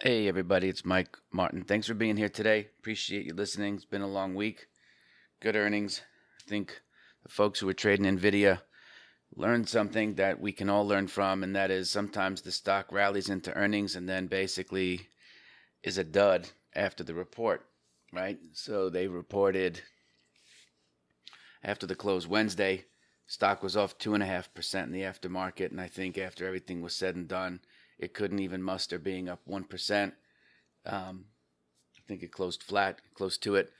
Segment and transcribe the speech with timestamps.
[0.00, 1.64] Hey, everybody, it's Mike Martin.
[1.64, 2.68] Thanks for being here today.
[2.78, 3.74] Appreciate you listening.
[3.74, 4.68] It's been a long week.
[5.40, 6.02] Good earnings.
[6.40, 6.82] I think
[7.24, 8.60] the folks who are trading NVIDIA
[9.34, 13.28] learned something that we can all learn from, and that is sometimes the stock rallies
[13.28, 15.08] into earnings and then basically
[15.82, 17.66] is a dud after the report,
[18.12, 18.38] right?
[18.52, 19.80] So they reported
[21.64, 22.84] after the close Wednesday,
[23.26, 27.26] stock was off 2.5% in the aftermarket, and I think after everything was said and
[27.26, 27.58] done,
[27.98, 30.12] it couldn't even muster being up 1%.
[30.86, 31.24] Um,
[31.96, 33.72] I think it closed flat, close to it.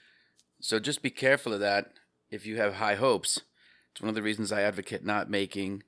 [0.59, 1.93] So just be careful of that
[2.29, 3.41] if you have high hopes.
[3.91, 5.83] It's one of the reasons I advocate not making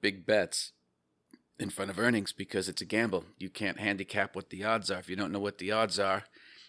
[0.00, 0.72] big bets
[1.58, 3.24] in front of earnings because it's a gamble.
[3.38, 4.98] You can't handicap what the odds are.
[4.98, 6.24] If you don't know what the odds are,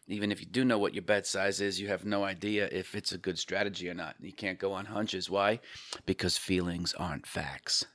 [0.08, 2.96] even if you do know what your bet size is, you have no idea if
[2.96, 4.16] it's a good strategy or not.
[4.22, 5.30] You can't go on hunches.
[5.30, 5.60] Why?
[6.06, 7.86] Because feelings aren't facts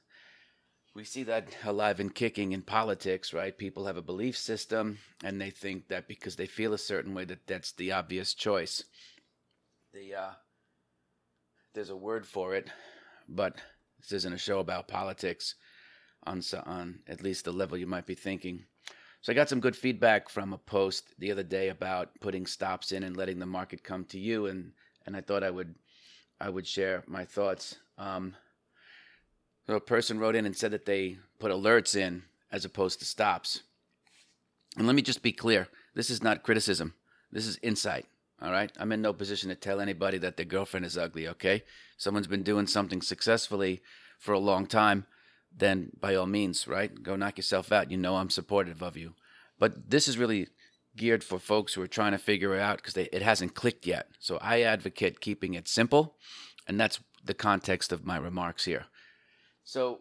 [0.95, 3.57] we see that alive and kicking in politics, right?
[3.57, 7.25] People have a belief system and they think that because they feel a certain way
[7.25, 8.85] that that's the obvious choice.
[9.93, 10.31] The uh,
[11.75, 12.71] there's a word for it,
[13.29, 13.57] but
[14.01, 15.55] this isn't a show about politics
[16.25, 18.65] on on at least the level you might be thinking.
[19.23, 22.91] So I got some good feedback from a post the other day about putting stops
[22.93, 24.73] in and letting the market come to you, and
[25.07, 25.75] and I thought I would
[26.41, 27.77] I would share my thoughts.
[27.99, 28.35] Um,
[29.67, 33.05] so a person wrote in and said that they put alerts in as opposed to
[33.05, 33.63] stops.
[34.77, 36.95] And let me just be clear this is not criticism,
[37.31, 38.07] this is insight.
[38.43, 38.73] All right.
[38.77, 41.29] I'm in no position to tell anybody that their girlfriend is ugly.
[41.29, 41.63] Okay.
[41.97, 43.83] Someone's been doing something successfully
[44.19, 45.07] for a long time,
[45.57, 47.03] then by all means, right?
[47.03, 47.93] Go knock yourself out.
[47.93, 49.15] You know I'm supportive of you.
[49.61, 50.49] But this is really
[50.97, 54.09] geared for folks who are trying to figure it out because it hasn't clicked yet.
[54.19, 56.17] So I advocate keeping it simple.
[56.67, 58.87] And that's the context of my remarks here.
[59.65, 60.01] So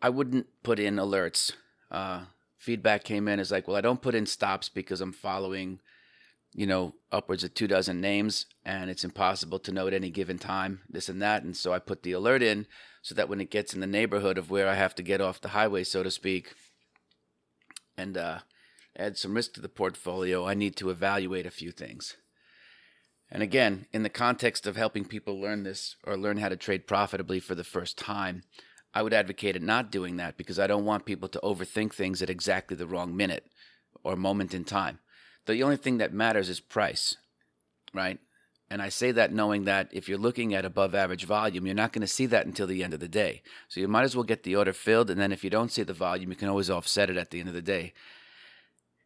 [0.00, 1.52] I wouldn't put in alerts.
[1.90, 2.22] Uh,
[2.58, 5.80] feedback came in as like, well, I don't put in stops because I'm following,
[6.52, 10.38] you know, upwards of two dozen names and it's impossible to know at any given
[10.38, 11.44] time, this and that.
[11.44, 12.66] And so I put the alert in
[13.00, 15.40] so that when it gets in the neighborhood of where I have to get off
[15.40, 16.54] the highway, so to speak,
[17.96, 18.38] and uh,
[18.96, 22.16] add some risk to the portfolio, I need to evaluate a few things.
[23.32, 26.86] And again, in the context of helping people learn this or learn how to trade
[26.86, 28.42] profitably for the first time,
[28.92, 32.20] I would advocate it not doing that because I don't want people to overthink things
[32.20, 33.46] at exactly the wrong minute
[34.04, 34.98] or moment in time.
[35.46, 37.16] The only thing that matters is price,
[37.94, 38.18] right?
[38.68, 41.94] And I say that knowing that if you're looking at above average volume, you're not
[41.94, 43.40] going to see that until the end of the day.
[43.66, 45.08] So you might as well get the order filled.
[45.08, 47.40] And then if you don't see the volume, you can always offset it at the
[47.40, 47.94] end of the day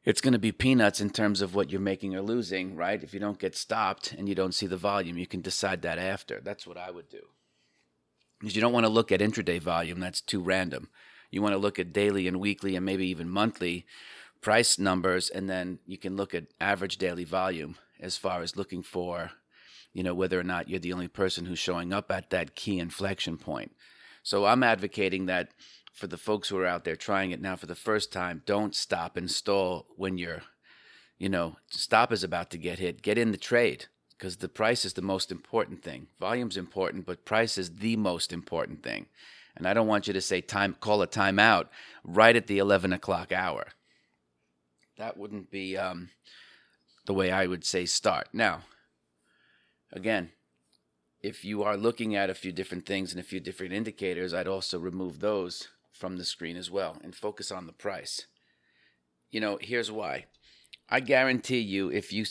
[0.07, 3.03] it's going to be peanuts in terms of what you're making or losing, right?
[3.03, 5.99] If you don't get stopped and you don't see the volume, you can decide that
[5.99, 6.41] after.
[6.41, 7.23] That's what I would do.
[8.39, 10.91] Because you don't want to look at intraday volume, that's too random.
[11.33, 13.85] You want to look at daily and weekly and maybe even monthly
[14.41, 18.83] price numbers, and then you can look at average daily volume as far as looking
[18.83, 19.33] for,
[19.93, 22.79] you know, whether or not you're the only person who's showing up at that key
[22.79, 23.73] inflection point.
[24.23, 25.51] So I'm advocating that
[25.97, 28.75] for the folks who are out there trying it now for the first time, don't
[28.75, 30.43] stop and stall when you're,
[31.19, 33.01] you know, stop is about to get hit.
[33.01, 36.09] Get in the trade because the price is the most important thing.
[36.21, 39.07] Volume's important, but price is the most important thing.
[39.57, 41.69] And I don't want you to say time, call a timeout
[42.05, 43.69] right at the 11 o'clock hour.
[44.99, 46.11] That wouldn't be um,
[47.07, 48.29] the way I would say start.
[48.35, 48.61] Now,
[49.95, 50.33] again,
[51.23, 54.47] if you are looking at a few different things and a few different indicators, I'd
[54.47, 58.27] also remove those from the screen as well and focus on the price.
[59.31, 60.27] You know, here's why.
[60.89, 62.25] I guarantee you, if you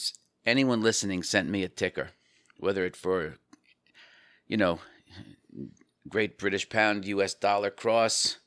[0.46, 2.12] anyone listening sent me a ticker,
[2.58, 3.36] whether it for,
[4.48, 4.80] you know,
[6.08, 7.34] Great British Pound, U.S.
[7.34, 8.38] Dollar Cross,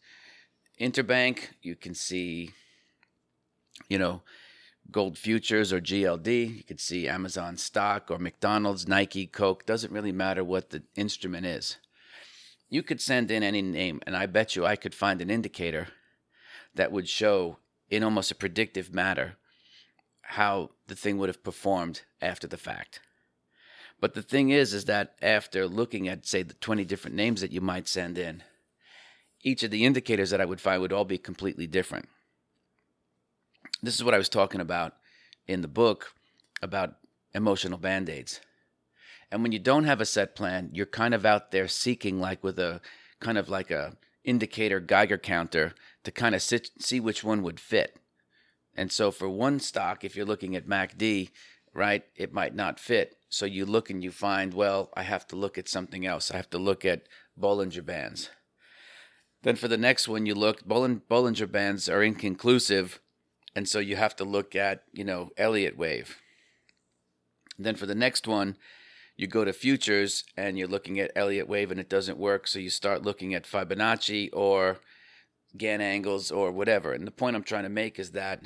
[0.80, 2.52] Interbank, you can see,
[3.88, 4.22] you know,
[4.90, 6.56] gold futures or GLD.
[6.56, 9.66] You could see Amazon stock or McDonald's, Nike, Coke.
[9.66, 11.78] Doesn't really matter what the instrument is
[12.68, 15.88] you could send in any name, and I bet you I could find an indicator
[16.74, 17.58] that would show
[17.90, 19.36] in almost a predictive matter
[20.22, 23.00] how the thing would have performed after the fact.
[24.00, 27.50] But the thing is, is that after looking at, say, the 20 different names that
[27.50, 28.42] you might send in,
[29.42, 32.09] each of the indicators that I would find would all be completely different.
[33.82, 34.94] This is what I was talking about
[35.47, 36.12] in the book
[36.62, 36.97] about
[37.34, 38.41] emotional band aids.
[39.30, 42.42] And when you don't have a set plan, you're kind of out there seeking, like
[42.42, 42.80] with a
[43.21, 47.60] kind of like a indicator Geiger counter to kind of sit, see which one would
[47.60, 47.98] fit.
[48.75, 51.30] And so for one stock, if you're looking at MACD,
[51.75, 53.16] right, it might not fit.
[53.28, 56.31] So you look and you find, well, I have to look at something else.
[56.31, 57.03] I have to look at
[57.39, 58.31] Bollinger Bands.
[59.42, 63.01] Then for the next one, you look, Bollinger Bands are inconclusive.
[63.54, 66.19] And so you have to look at, you know, Elliott wave.
[67.59, 68.57] then for the next one,
[69.18, 72.47] you go to futures and you're looking at Elliott wave and it doesn't work.
[72.47, 74.78] So you start looking at Fibonacci or
[75.56, 76.92] Gann angles or whatever.
[76.92, 78.44] And the point I'm trying to make is that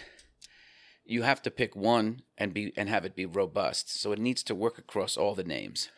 [1.05, 4.01] you have to pick one and be and have it be robust.
[4.01, 5.91] So it needs to work across all the names.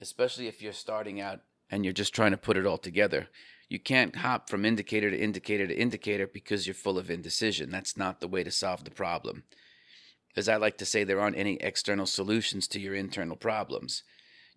[0.00, 1.40] Especially if you're starting out
[1.70, 3.28] and you're just trying to put it all together.
[3.68, 7.70] You can't hop from indicator to indicator to indicator because you're full of indecision.
[7.70, 9.42] That's not the way to solve the problem.
[10.36, 14.02] As I like to say, there aren't any external solutions to your internal problems.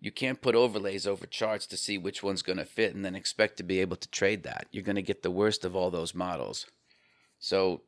[0.00, 3.14] You can't put overlays over charts to see which one's going to fit and then
[3.14, 4.66] expect to be able to trade that.
[4.70, 6.66] You're going to get the worst of all those models.
[7.38, 7.82] So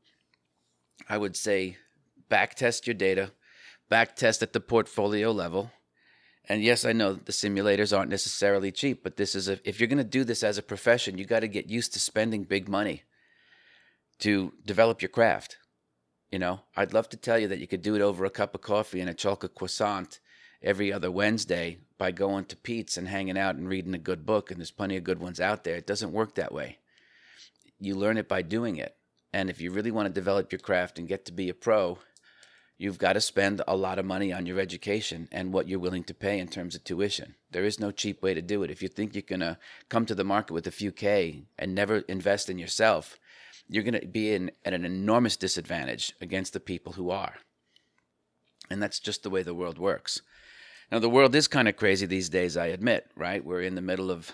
[1.08, 1.76] I would say
[2.28, 3.32] back test your data,
[3.88, 5.70] back test at the portfolio level.
[6.48, 9.88] And yes, I know the simulators aren't necessarily cheap, but this is a, if you're
[9.88, 12.68] going to do this as a profession, you got to get used to spending big
[12.68, 13.02] money
[14.20, 15.58] to develop your craft.
[16.30, 18.54] You know, I'd love to tell you that you could do it over a cup
[18.54, 20.20] of coffee and a chocolate croissant
[20.62, 24.50] every other Wednesday by going to Pete's and hanging out and reading a good book.
[24.50, 25.76] And there's plenty of good ones out there.
[25.76, 26.78] It doesn't work that way.
[27.80, 28.94] You learn it by doing it.
[29.32, 31.98] And if you really want to develop your craft and get to be a pro,
[32.78, 36.04] you've got to spend a lot of money on your education and what you're willing
[36.04, 37.34] to pay in terms of tuition.
[37.50, 38.70] There is no cheap way to do it.
[38.70, 41.74] If you think you're going to come to the market with a few K and
[41.74, 43.18] never invest in yourself,
[43.70, 47.34] you're going to be in, at an enormous disadvantage against the people who are.
[48.68, 50.22] And that's just the way the world works.
[50.90, 53.44] Now, the world is kind of crazy these days, I admit, right?
[53.44, 54.32] We're in the middle of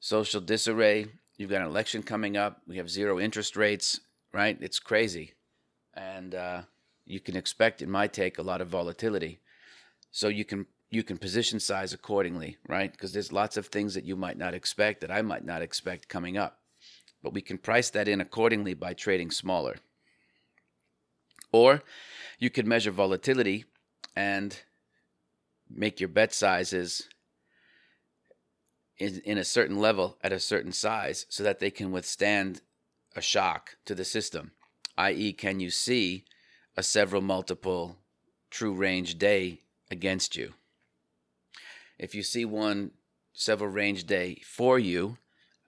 [0.00, 1.08] social disarray.
[1.36, 2.62] You've got an election coming up.
[2.66, 4.00] We have zero interest rates,
[4.32, 4.56] right?
[4.62, 5.34] It's crazy.
[5.92, 6.62] And uh,
[7.04, 9.40] you can expect, in my take, a lot of volatility.
[10.10, 12.92] So you can you can position size accordingly, right?
[12.92, 16.08] Because there's lots of things that you might not expect that I might not expect
[16.08, 16.60] coming up
[17.22, 19.76] but we can price that in accordingly by trading smaller.
[21.52, 21.82] Or
[22.38, 23.64] you could measure volatility
[24.14, 24.60] and
[25.68, 27.08] make your bet sizes
[28.98, 32.60] in, in a certain level at a certain size so that they can withstand
[33.14, 34.52] a shock to the system,
[34.98, 36.24] i.e., can you see
[36.76, 37.96] a several multiple
[38.50, 40.54] true range day against you?
[41.98, 42.92] If you see one
[43.32, 45.18] several range day for you,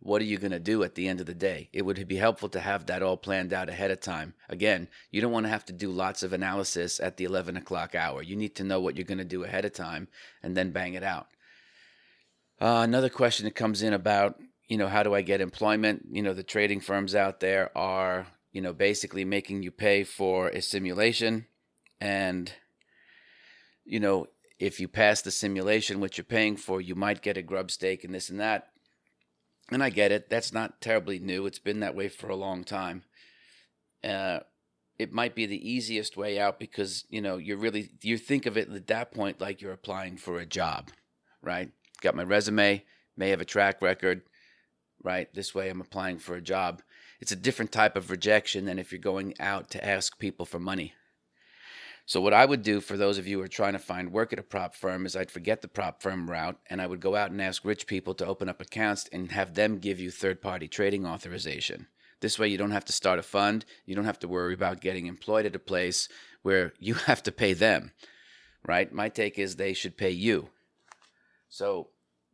[0.00, 1.68] what are you going to do at the end of the day?
[1.72, 4.34] It would be helpful to have that all planned out ahead of time.
[4.48, 7.94] Again, you don't want to have to do lots of analysis at the 11 o'clock
[7.94, 8.22] hour.
[8.22, 10.08] You need to know what you're going to do ahead of time
[10.42, 11.26] and then bang it out.
[12.60, 16.06] Uh, another question that comes in about, you know, how do I get employment?
[16.10, 20.48] You know, the trading firms out there are, you know, basically making you pay for
[20.48, 21.46] a simulation.
[22.00, 22.52] And,
[23.84, 24.26] you know,
[24.60, 28.04] if you pass the simulation, which you're paying for, you might get a grub stake
[28.04, 28.68] and this and that
[29.70, 30.30] and I get it.
[30.30, 31.46] That's not terribly new.
[31.46, 33.04] It's been that way for a long time.
[34.02, 34.40] Uh,
[34.98, 38.56] it might be the easiest way out because you know you're really you think of
[38.56, 40.90] it at that point like you're applying for a job,
[41.42, 41.70] right?
[42.00, 42.84] Got my resume,
[43.16, 44.22] may have a track record,
[45.02, 45.32] right?
[45.34, 46.82] This way I'm applying for a job.
[47.20, 50.60] It's a different type of rejection than if you're going out to ask people for
[50.60, 50.94] money.
[52.08, 54.32] So what I would do for those of you who are trying to find work
[54.32, 57.14] at a prop firm is I'd forget the prop firm route and I would go
[57.14, 60.68] out and ask rich people to open up accounts and have them give you third-party
[60.68, 61.86] trading authorization.
[62.20, 64.80] This way you don't have to start a fund, you don't have to worry about
[64.80, 66.08] getting employed at a place
[66.40, 67.92] where you have to pay them.
[68.66, 68.90] Right?
[68.90, 70.48] My take is they should pay you.
[71.50, 71.90] So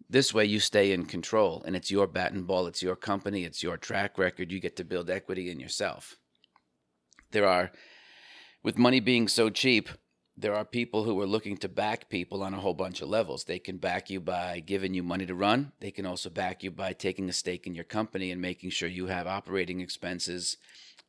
[0.09, 3.43] this way you stay in control and it's your bat and ball, it's your company,
[3.43, 6.17] it's your track record, you get to build equity in yourself.
[7.33, 7.73] There are
[8.65, 9.91] with money being so cheap,
[10.37, 13.45] there are people who are looking to back people on a whole bunch of levels.
[13.45, 15.71] They can back you by giving you money to run.
[15.79, 18.89] They can also back you by taking a stake in your company and making sure
[18.89, 20.57] you have operating expenses,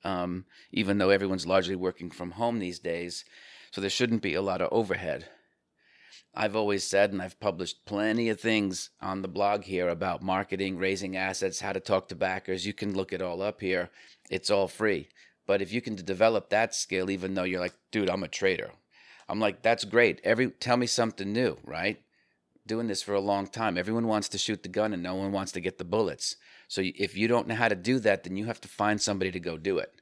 [0.04, 3.26] um, even though everyone's largely working from home these days.
[3.72, 5.26] So there shouldn't be a lot of overhead.
[6.36, 10.78] I've always said, and I've published plenty of things on the blog here about marketing,
[10.78, 12.66] raising assets, how to talk to backers.
[12.66, 13.90] You can look it all up here.
[14.30, 15.08] It's all free.
[15.48, 18.72] But if you can develop that skill, even though you're like, dude, I'm a trader,
[19.28, 20.22] I'm like, that's great.
[20.24, 22.02] Every tell me something new, right?
[22.68, 23.78] Doing this for a long time.
[23.78, 26.36] Everyone wants to shoot the gun and no one wants to get the bullets.
[26.68, 29.32] So if you don't know how to do that, then you have to find somebody
[29.32, 29.94] to go do it.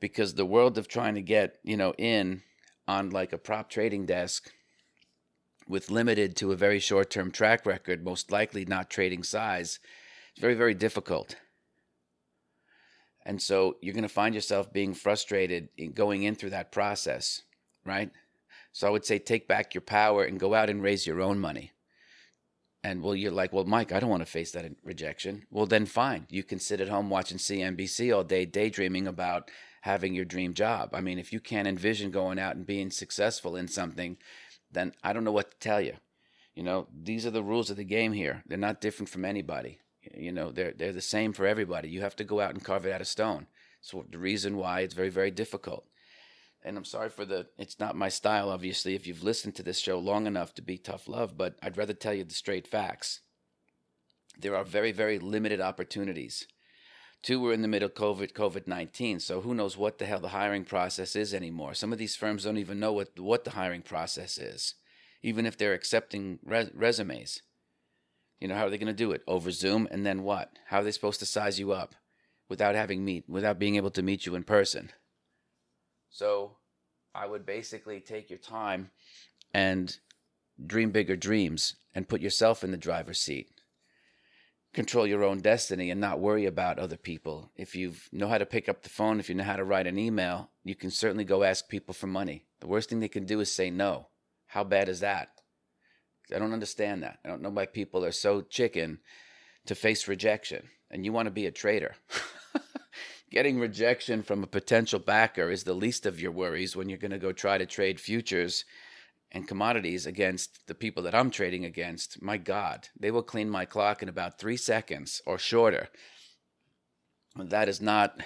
[0.00, 2.42] Because the world of trying to get, you know, in
[2.86, 4.50] on like a prop trading desk
[5.66, 9.78] with limited to a very short term track record, most likely not trading size,
[10.32, 11.36] it's very, very difficult.
[13.28, 17.42] And so you're going to find yourself being frustrated in going in through that process,
[17.84, 18.10] right?
[18.72, 21.38] So I would say take back your power and go out and raise your own
[21.38, 21.72] money.
[22.82, 25.44] And well, you're like, well, Mike, I don't want to face that rejection.
[25.50, 26.26] Well, then fine.
[26.30, 29.50] You can sit at home watching CNBC all day, daydreaming about
[29.82, 30.94] having your dream job.
[30.94, 34.16] I mean, if you can't envision going out and being successful in something,
[34.72, 35.96] then I don't know what to tell you.
[36.54, 38.42] You know, these are the rules of the game here.
[38.46, 39.80] They're not different from anybody.
[40.14, 41.88] You know, they're they're the same for everybody.
[41.88, 43.46] You have to go out and carve it out of stone.
[43.80, 45.86] So the reason why it's very very difficult.
[46.64, 49.78] And I'm sorry for the it's not my style obviously if you've listened to this
[49.80, 53.20] show long enough to be tough love, but I'd rather tell you the straight facts.
[54.38, 56.46] There are very very limited opportunities.
[57.20, 60.20] Two, we're in the middle of COVID COVID nineteen, so who knows what the hell
[60.20, 61.74] the hiring process is anymore?
[61.74, 64.74] Some of these firms don't even know what what the hiring process is
[65.22, 67.42] even if they're accepting res- resumes.
[68.40, 69.22] You know, how are they going to do it?
[69.26, 70.50] Over Zoom, and then what?
[70.66, 71.94] How are they supposed to size you up
[72.48, 74.90] without having meet, without being able to meet you in person?
[76.10, 76.56] So,
[77.14, 78.90] I would basically take your time
[79.52, 79.96] and
[80.64, 83.48] dream bigger dreams and put yourself in the driver's seat.
[84.74, 87.50] Control your own destiny and not worry about other people.
[87.56, 89.86] If you know how to pick up the phone, if you know how to write
[89.86, 92.46] an email, you can certainly go ask people for money.
[92.60, 94.08] The worst thing they can do is say no.
[94.46, 95.30] How bad is that?
[96.34, 97.18] I don't understand that.
[97.24, 98.98] I don't know why people are so chicken
[99.66, 100.68] to face rejection.
[100.90, 101.96] And you want to be a trader.
[103.30, 107.10] Getting rejection from a potential backer is the least of your worries when you're going
[107.10, 108.64] to go try to trade futures
[109.30, 112.22] and commodities against the people that I'm trading against.
[112.22, 115.88] My God, they will clean my clock in about three seconds or shorter.
[117.36, 118.20] That is not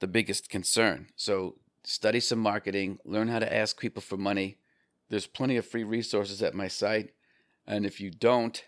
[0.00, 1.08] the biggest concern.
[1.16, 4.56] So study some marketing, learn how to ask people for money
[5.08, 7.10] there's plenty of free resources at my site.
[7.66, 8.64] And if you don't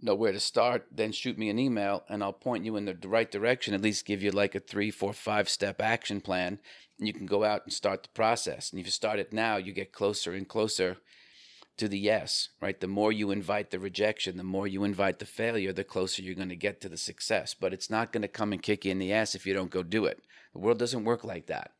[0.00, 2.96] know where to start, then shoot me an email and I'll point you in the
[3.08, 6.60] right direction, at least give you like a three, four, five step action plan.
[6.98, 8.70] And you can go out and start the process.
[8.70, 10.98] And if you start it now, you get closer and closer
[11.76, 12.78] to the yes, right?
[12.78, 16.34] The more you invite the rejection, the more you invite the failure, the closer you're
[16.34, 17.54] going to get to the success.
[17.54, 19.70] But it's not going to come and kick you in the ass if you don't
[19.70, 20.20] go do it.
[20.52, 21.70] The world doesn't work like that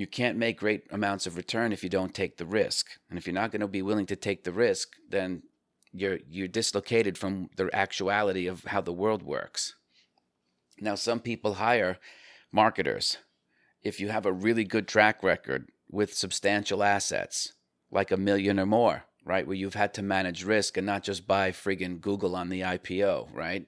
[0.00, 2.86] you can't make great amounts of return if you don't take the risk.
[3.10, 5.42] And if you're not going to be willing to take the risk, then
[5.92, 9.74] you're you're dislocated from the actuality of how the world works.
[10.80, 11.98] Now some people hire
[12.50, 13.18] marketers.
[13.82, 17.52] If you have a really good track record with substantial assets,
[17.90, 21.26] like a million or more, right, where you've had to manage risk and not just
[21.26, 23.66] buy friggin' Google on the IPO, right?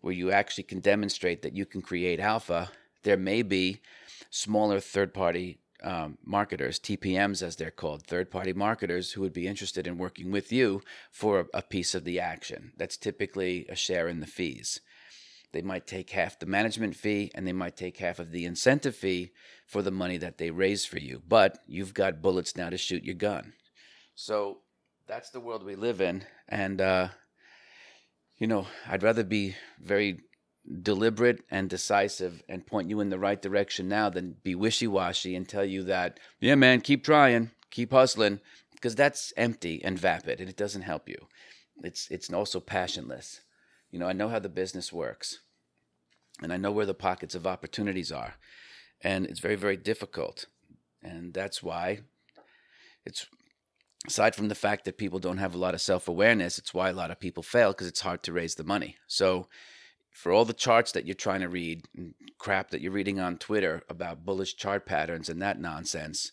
[0.00, 2.70] Where you actually can demonstrate that you can create alpha,
[3.02, 3.82] there may be
[4.30, 9.46] smaller third party um, marketers, TPMs as they're called, third party marketers who would be
[9.46, 12.72] interested in working with you for a, piece of the action.
[12.76, 14.80] That's typically a share in the fees.
[15.52, 18.96] They might take half the management fee and they might take half of the incentive
[18.96, 19.32] fee
[19.66, 21.22] for the money that they raise for you.
[21.26, 23.52] But you've got bullets now to shoot your gun.
[24.14, 24.58] So
[25.06, 26.24] that's the world we live in.
[26.48, 27.08] And, uh,
[28.38, 30.20] you know, I'd rather be very
[30.82, 35.34] deliberate and decisive and point you in the right direction now than be wishy washy
[35.34, 38.40] and tell you that, yeah, man, keep trying, keep hustling,
[38.72, 41.26] because that's empty and vapid and it doesn't help you.
[41.82, 43.40] It's, it's also passionless.
[43.90, 45.40] You know, I know how the business works
[46.42, 48.34] and I know where the pockets of opportunities are.
[49.02, 50.46] And it's very, very difficult.
[51.02, 52.00] And that's why
[53.04, 53.26] it's
[54.06, 56.90] aside from the fact that people don't have a lot of self awareness, it's why
[56.90, 58.96] a lot of people fail because it's hard to raise the money.
[59.06, 59.48] So,
[60.16, 63.36] for all the charts that you're trying to read and crap that you're reading on
[63.36, 66.32] Twitter about bullish chart patterns and that nonsense,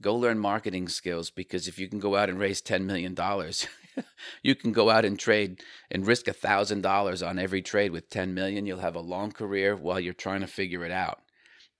[0.00, 3.14] go learn marketing skills because if you can go out and raise $10 million,
[4.42, 8.64] you can go out and trade and risk $1,000 on every trade with 10 million.
[8.64, 11.20] You'll have a long career while you're trying to figure it out.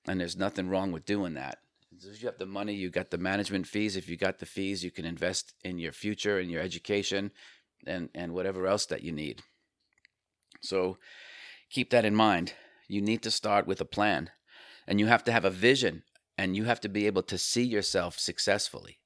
[0.06, 1.60] And there's nothing wrong with doing that.
[1.92, 3.96] If you have the money, you got the management fees.
[3.96, 7.32] If you got the fees, you can invest in your future and your education
[7.86, 9.40] and, and whatever else that you need.
[10.60, 10.98] So
[11.70, 12.54] keep that in mind.
[12.88, 14.30] You need to start with a plan
[14.86, 16.02] and you have to have a vision
[16.36, 18.98] and you have to be able to see yourself successfully.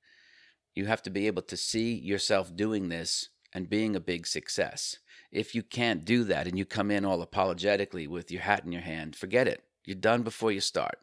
[0.74, 4.96] You have to be able to see yourself doing this and being a big success.
[5.30, 8.72] If you can't do that and you come in all apologetically with your hat in
[8.72, 9.62] your hand, forget it.
[9.84, 10.98] You're done before you start.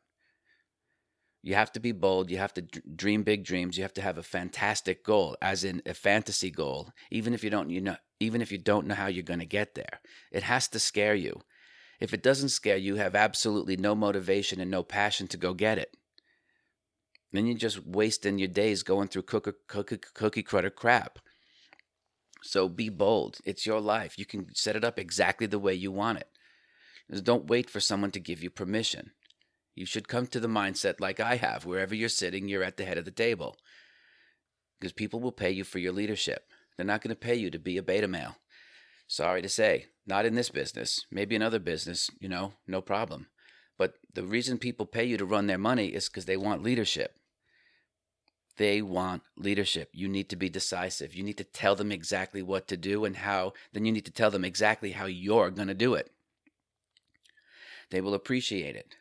[1.41, 2.29] You have to be bold.
[2.29, 3.77] You have to dream big dreams.
[3.77, 7.49] You have to have a fantastic goal, as in a fantasy goal, even if you
[7.49, 10.01] don't you know even if you don't know how you're going to get there.
[10.31, 11.41] It has to scare you.
[11.99, 15.77] If it doesn't scare you, have absolutely no motivation and no passion to go get
[15.77, 15.95] it.
[17.31, 21.19] Then you're just wasting your days going through cookie, cookie, cookie crap.
[22.41, 23.37] So be bold.
[23.45, 24.17] It's your life.
[24.17, 26.29] You can set it up exactly the way you want it.
[27.11, 29.11] Just don't wait for someone to give you permission.
[29.75, 31.65] You should come to the mindset like I have.
[31.65, 33.57] Wherever you're sitting, you're at the head of the table.
[34.79, 36.45] Because people will pay you for your leadership.
[36.77, 38.37] They're not going to pay you to be a beta male.
[39.09, 41.07] Sorry to say, not in this business.
[41.09, 43.25] Maybe another business, you know, no problem.
[43.75, 47.15] But the reason people pay you to run their money is because they want leadership.
[48.57, 49.89] They want leadership.
[49.93, 51.15] You need to be decisive.
[51.15, 53.53] You need to tell them exactly what to do and how.
[53.73, 56.11] Then you need to tell them exactly how you're going to do it.
[57.89, 58.93] They will appreciate it.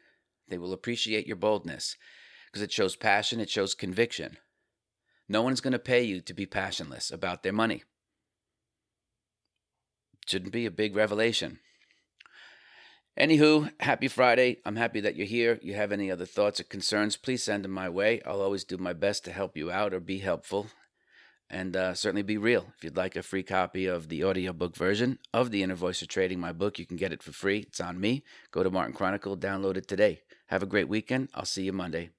[0.48, 1.98] They will appreciate your boldness
[2.46, 4.38] because it shows passion, it shows conviction.
[5.28, 7.82] No one's going to pay you to be passionless about their money.
[10.28, 11.58] Shouldn't be a big revelation.
[13.18, 14.58] Anywho, happy Friday.
[14.66, 15.58] I'm happy that you're here.
[15.62, 18.20] You have any other thoughts or concerns, please send them my way.
[18.26, 20.66] I'll always do my best to help you out or be helpful.
[21.48, 22.74] And uh, certainly be real.
[22.76, 26.08] If you'd like a free copy of the audiobook version of The Inner Voice of
[26.08, 27.60] Trading, my book, you can get it for free.
[27.60, 28.22] It's on me.
[28.50, 30.20] Go to Martin Kronicle, download it today.
[30.48, 31.30] Have a great weekend.
[31.34, 32.10] I'll see you Monday.